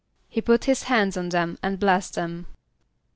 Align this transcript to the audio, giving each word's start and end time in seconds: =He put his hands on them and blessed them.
=He 0.29 0.41
put 0.41 0.63
his 0.63 0.81
hands 0.89 1.15
on 1.15 1.29
them 1.29 1.59
and 1.61 1.79
blessed 1.79 2.15
them. 2.15 2.47